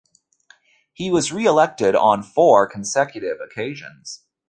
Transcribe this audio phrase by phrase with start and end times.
[0.93, 4.23] He was re-elected on four consecutive occasions.